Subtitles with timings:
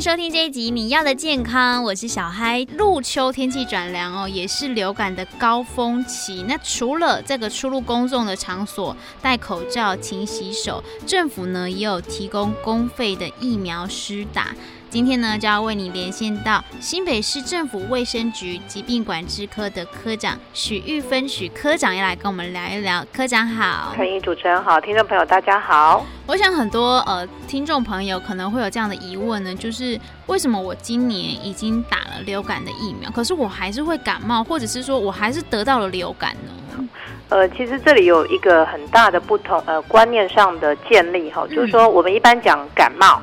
[0.00, 2.64] 收听这一集《你要的健康》，我是小嗨。
[2.76, 6.44] 入秋天气转凉哦，也是流感的高峰期。
[6.46, 14.54] 那除了这个出入公众的场所戴口罩、勤洗手，政府呢也有提供公费的疫苗施打。
[14.90, 23.04] 今天呢，就要为你连线到新北市政府卫生局疾病管制科的科长许玉芬许科长，要来跟我们聊一聊。
[23.12, 26.06] 科长好，欢迎主持人好，听众朋友大家好。
[26.26, 36.88] 我想很多呃听众朋友可能会有这样的疑问呢，就是为什么我今年已经打了流感的疫苗，可是我还是会感冒，或者是说我还是得到了流感呢？
[37.28, 43.20] 呃，其实这里有一个很大的不同，呃，观念上的建立哈，就是说我们一般讲感冒。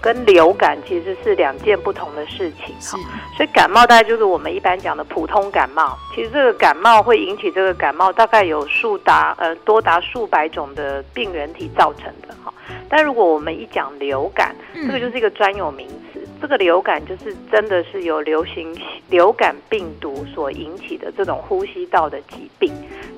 [0.00, 2.98] 跟流感其实是两件不同的事情哈，
[3.36, 5.98] 所以感冒大概就是我们一般讲的普通感冒。
[6.14, 12.52] 其实这个感冒会引起这个感冒，大概有数达呃多达数百种的病原体造成的哈。
[12.88, 16.26] 但如果我们一讲流感，这个就是一个专有名词。
[16.40, 18.72] 这个流感就是真的是由流行
[19.10, 22.72] 流感病毒所引起的这种呼吸道的疾病，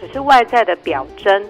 [0.00, 1.44] 只是外在的表征。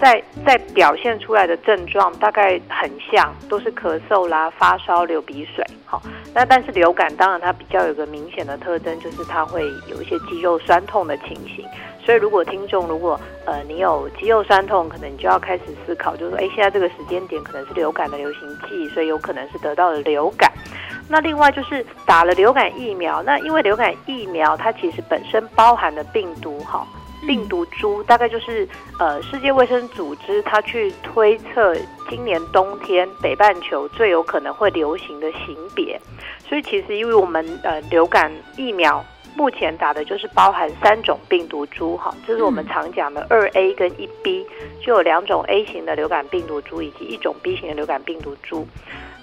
[0.00, 5.64] 在在表现出来的症状大概很像，都是咳嗽啦、发烧、流鼻水。
[5.84, 6.00] 好，
[6.32, 11.64] 那但是流感当然它比较有个明显的特征，就是它会有一些肌肉酸痛的情形。
[12.04, 20.50] 所以如果听众如果呃你有肌肉酸痛，可能你就要开始思考，就是说，哎，现在这个时间点可能是流感的流行季，所以有可能是得到了流感。
[21.10, 26.86] 那另外就是打了流感疫苗，那因为流感疫苗它其实本身包含的病毒哈。
[27.26, 31.74] 病毒株大概就是呃，世界卫生组织它去推测
[32.08, 36.00] 今年冬天北半球最有可能会流行的型别，
[36.48, 39.04] 所以其实因为我们呃流感疫苗
[39.36, 44.46] 目前打的就是包含三种病毒株哈，这是我们常讲的二 A 跟一 B，
[44.84, 48.66] 就有两种 A 型的流感病毒株以及一种 B 型的流感病毒株，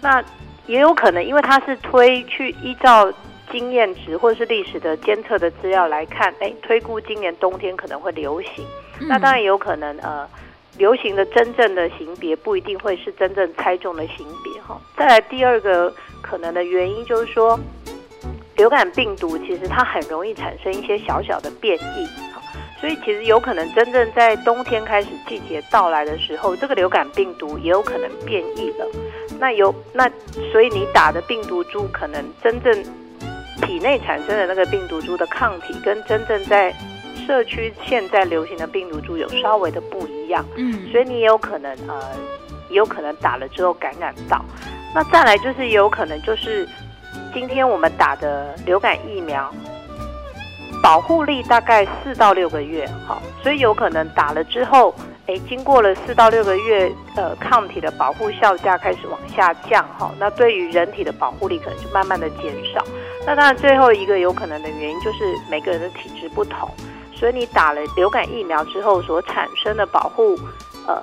[0.02, 0.24] 那
[0.68, 3.12] 也有可能因为它是推去依照。
[3.56, 8.66] 经验值或者是历史的监测的资料来看，哎，推估今年冬天可能会流行。
[9.00, 10.28] 嗯、那当然有可能，呃，
[10.78, 14.78] 流行的真正的型别不一定会是真正猜中的型别哈。
[14.98, 17.58] 再来第二个可能的原因就是说，
[18.58, 22.06] 流感病毒其实它很容易产生一些小小的变异，
[22.82, 28.86] 所以其实有可能真正在冬天开始季节到来的时候，这个流感病毒也有可能变异了。
[29.40, 30.10] 那有那
[30.52, 32.84] 所以你打的病毒株可能真正。
[33.62, 36.74] 体内产生的那个病毒株的抗体，跟真正在
[37.26, 42.02] 社区现在流行的病毒株有稍微的不一样，嗯，所以你也有可能呃，
[42.70, 44.44] 也有可能打了之后感染到。
[44.94, 46.68] 那再来就是也有可能就是
[47.34, 49.54] 今天我们打的流感疫苗，
[50.84, 54.94] 保护力大概四到六个月，好，所以有可能打了之后。
[55.28, 62.86] 诶，经过了四到六个月，呃，抗体的保护效价开始往下降，哈，那对于人体的保护力可能就慢慢的减少。
[63.26, 66.70] 那当然，最后一个有可能的原因就是每个人的体质不同，
[67.12, 70.38] 所以你打了流感疫苗之后所产生的保护，
[70.86, 71.02] 呃，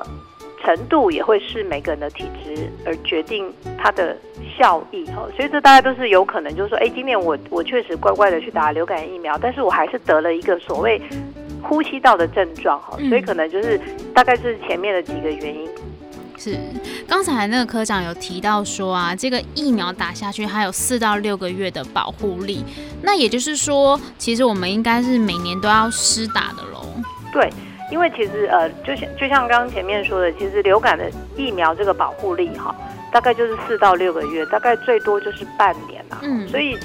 [0.63, 4.17] 程度也会是每个人的体质而决定它的
[4.57, 5.27] 效益，哈。
[5.37, 11.03] 所以这大家都是有可能，就是说，诶，今年我我确实乖乖的去打流感疫苗，但是我还是得了一个所谓。
[11.63, 13.81] 呼吸道的症状哈，所以可能就是
[14.15, 15.69] 大概是前面的几个原因。
[16.37, 16.59] 是，
[17.07, 22.65] 刚才那个科长有提到说啊，这个疫苗打下去还有四到六个月的保护力，
[23.01, 26.85] 那也就是说，其实我们应该是每年都要施打的喽。
[27.33, 27.49] 对，
[27.93, 32.75] 因为其实呃，就像就像刚刚前面说的，其实流感的疫苗这个保护力哈，
[33.13, 36.19] 大概就是四到六个月，大概最多就是半年啦。
[36.23, 36.77] 嗯，所以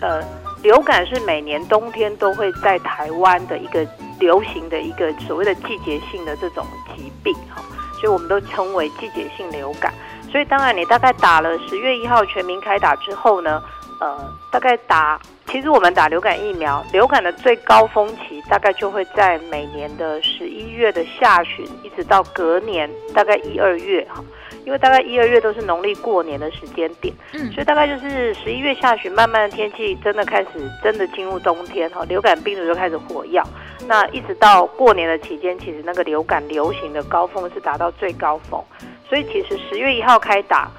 [0.00, 0.22] 呃，
[0.62, 3.84] 流感是每年冬天都会在台湾的一个。
[4.20, 6.64] 流行的一个所谓的季节性的这种
[6.94, 7.60] 疾病哈，
[7.98, 9.92] 所以我们都称为季节性流感。
[10.30, 13.60] 所以当然，你大概打了十月一号全民开打之后呢，
[13.98, 24.22] 呃，大概打，其实我们打流感疫苗，流感的最高峰期大概就会在每年的十一月的下旬，一直到隔年大概一二月哈。
[24.70, 30.48] 因为大概一二月都是农历过年的时间点，嗯，所以大概就是十一月下旬，慢慢的天气真的开始
[30.80, 33.44] 真的进入冬天哈，流感病毒就开始火药。
[33.88, 38.62] 那一直到过年的期间，其实那个流感流行的高峰是达到最高峰。
[39.08, 40.70] 所以其实十月一号开打，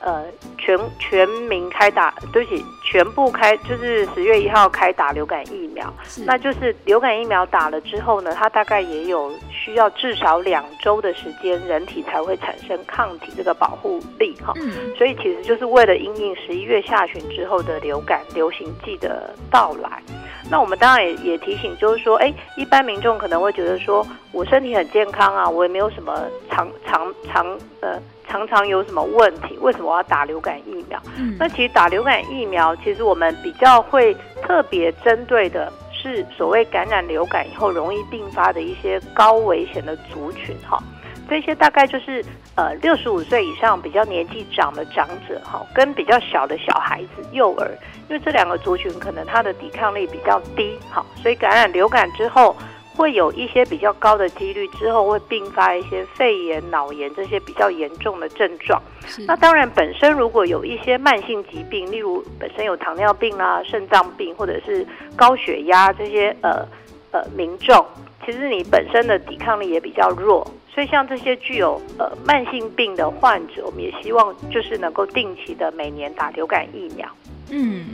[0.00, 0.24] 呃，
[0.66, 14.52] 全全民开打，对不起，全部开就是十月一号开打流感疫苗，那就是流感疫苗打了之后呢，它大概也有需要至少两周的时间，人体才会产生抗体这个保护力哈。
[14.56, 20.02] 嗯，所以其实就是为了应应十一月下旬之后的流感流行季的到来。
[20.50, 27.46] 那我们当然也也提醒，就是说，哎，一般民众可能会觉得说，我身体很健康啊，我也没有什么常常常
[27.80, 31.00] 呃常常有什么问题，为什么我要打流感疫苗？
[31.16, 40.82] 嗯，那其实打流感疫苗，其实我们比较会特别针对的是所谓感染流感以后容易并发的一些高危险的族群，哈。
[41.28, 42.24] 这些大概就是
[42.54, 47.70] 呃六十五岁以上比较年纪长的长者哈，跟比较小的小孩子、幼儿，
[48.08, 52.54] 因为这两个族群可能他的抵抗力比较低，好，所以感染流感之后
[52.94, 58.80] 会有一些比较高的几率，之后会并发一些肺炎、脑炎这些比较严重的症状。
[59.26, 66.66] 那当然，本身如果有一些慢性疾病，例如本身有糖尿病啊、肾脏病或者是高血压这些呃
[67.10, 67.84] 呃民众，
[68.24, 70.46] 其实你本身的抵抗力也比较弱。
[70.76, 77.08] 所以，像这些具有呃慢性病的患者，我们也希望就是能够定期的每年打流感疫苗。
[77.48, 77.86] 嗯，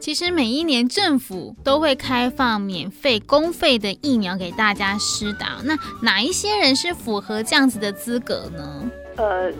[0.00, 5.58] 其实每一年政府都会开放免费公费的疫苗给大家施打。
[5.62, 8.90] 那哪一些人是符合这样子的资格呢？
[9.16, 9.52] 呃。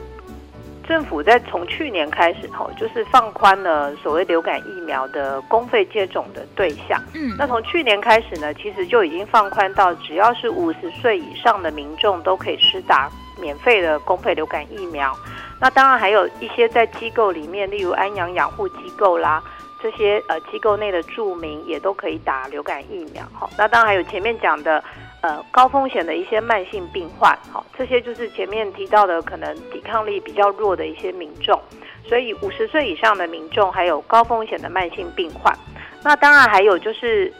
[0.86, 7.02] 政府在从去年开始吼，就是放宽了所谓流感疫苗的公费接种的对象。
[7.14, 13.10] 嗯，那从去年开始呢，其实就已经放宽到只要是五十岁以上的民众都可以施打
[13.40, 15.12] 免费的公费流感疫苗。
[15.60, 19.42] 那当然还有一些在机构里面，例如安阳养护机构啦，
[19.84, 23.22] 这些呃机构内的住民也都可以打流感疫苗。
[23.32, 24.82] 好，那当然还有前面讲的。
[25.25, 31.58] 呃，高风险的一些慢性病患，好，这些就是前面提到的，可能抵抗力比较弱的一些民众，
[32.06, 35.56] 所以五十岁以上的民众，还有高风险的慢性病患，
[36.02, 37.32] 那当然还有就是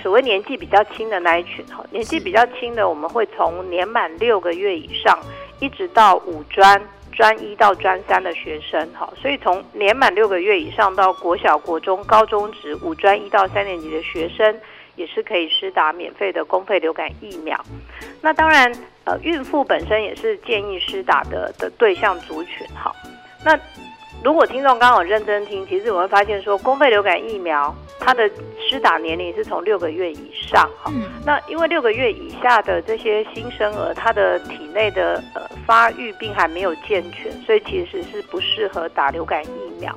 [0.00, 5.18] 所谓年纪比较轻的那一群，哈，年纪比较轻的，我们会从年满六个月以上，
[5.58, 6.80] 一直到五专
[7.12, 14.60] 专一到专三的学生，哈，所以从年满六个月以上到国小、国中、高中职五专一到三年级的学生。
[14.94, 17.58] 也是可以施打免费的公费流感疫苗。
[18.20, 18.70] 那当然，
[19.04, 22.66] 呃，孕妇本身也是建议施打的的对象族群。
[22.74, 22.94] 哈，
[23.42, 23.58] 那
[24.24, 30.68] 如果听众刚好认真听，其实我会发现说，公费流感疫苗它的施打年龄是从六个月以上。
[30.82, 30.92] 哈，
[31.26, 39.92] 那因为六个月以下的这些新生儿，他的体内的呃发育并还没有健全，所以其实是不适合打流感疫苗。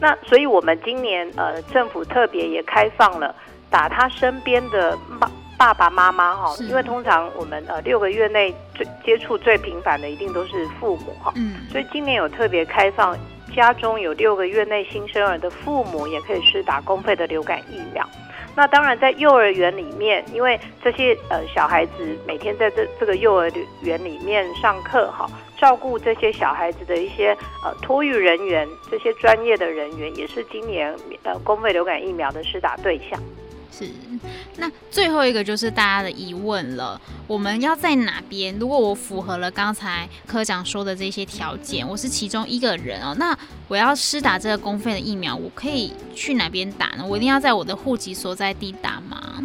[0.00, 3.34] 那所以我们今年呃政府特别也开放了。
[3.70, 13.16] 打他身边的妈爸爸妈妈哈，因为通常我们呃六个月内最接触最频繁的一定都是父母哈，嗯，所以今年有特别开放，
[13.54, 18.06] 家中有六个月内新生儿的父母也可以施打公费的流感疫苗。
[18.54, 23.50] 那当然在幼儿园里面，因为这些呃小孩子每天在这这个幼儿
[23.82, 25.26] 园里面上课哈，
[25.56, 33.18] 照顾这些小孩子的一些呃托育人员，这些专业的人员也是今年呃公费流感疫苗的施打对象。
[33.76, 33.90] 是，
[34.58, 38.54] 那最后一个就是大家的疑问了，我们要在哪边？
[38.58, 43.36] 如果我符合了刚才科长说的这些条件，我是其中一个人哦，那
[43.68, 47.06] 我要施打这个公费的疫苗，我可以去哪边打呢？
[47.06, 49.40] 我一定要在我的户籍所在地打吗？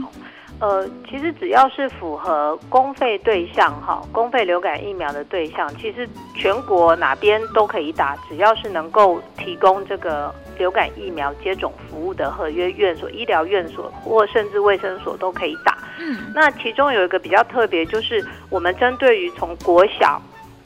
[0.59, 15.77] 呃，其实只要是符合公费对象哈，公费流感疫苗的对象，其实全国哪边都可以打，只要是能够提供这个流感疫苗接种服务的合约院所、医疗院所或甚至卫生所都可以打。
[15.99, 20.19] 嗯，那其中有一个比较特别，就是我们针对于从国小、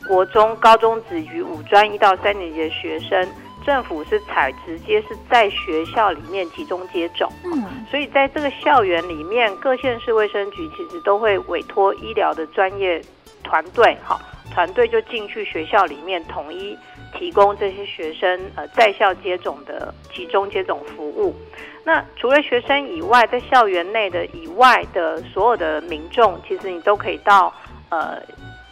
[0.07, 3.27] 国中、高中子与五专一到三年级的学生。
[3.65, 13.01] 政府是采直接是在学校里面集中接种，嗯，所以在这个校园里面，各县市卫生局其实都会委托医疗的专业
[13.44, 14.20] 团队，哈，
[14.53, 16.77] 团队就进去学校里面统一
[17.13, 21.36] 提供这些学生呃在校接种的集中接种服务。
[21.84, 27.53] 那除了学生以外，在校园内的以外的所有的民众，其实你都可以到
[27.89, 28.22] 呃。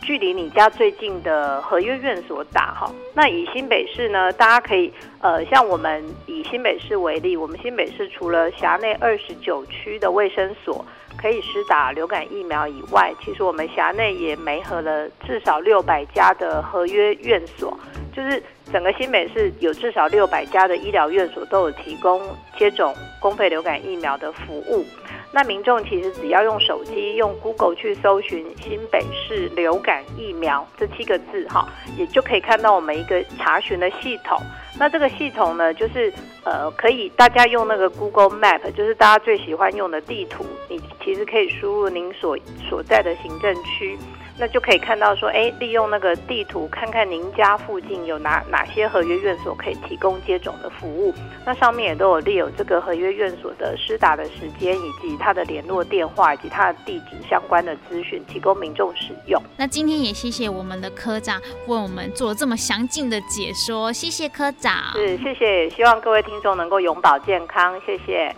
[0.02, 4.92] 距离你家最近的合约院所打哈，那以新北市呢，大家可以
[5.22, 10.84] 呃，像我们以新北市为例，我们新北市除了辖内二十九区的卫生所
[11.18, 17.78] 可以施打流感疫苗以外，其实我们辖内也媒合了至少六百家的合约院所，
[18.16, 18.42] 就是
[18.72, 22.22] 整个新北市有至少六百家的医疗院所都有提供
[22.58, 24.86] 接种公费流感疫苗的服务。
[25.32, 31.68] 那民众其实只要用手机用 Google 去搜寻新北市流感疫苗这七个字哈，
[31.98, 34.38] 也就可以看到我们一个查询的系统。
[34.80, 36.12] 那这个系统呢，就是
[36.44, 42.38] 呃，可以大家用那个 Google Map，就是大家最喜欢用的地图，你其实可以输入您所
[42.70, 43.98] 所在的行政区。
[44.40, 51.14] 那就可以看到说，哎，利用那个地图看看您家附近有哪哪些合约院所可以提供接种的服务。
[51.46, 59.42] 那上面也都有列有这个合约院所的施打的时间，以及他的联络电话以及他的地址相关的资讯，提供民众使用。
[59.58, 64.94] 那今天也谢谢我们的科长为我们做这么详尽的解说，谢谢科长。
[64.96, 68.34] 是，谢谢，希望各位听众能够永葆健康，谢谢。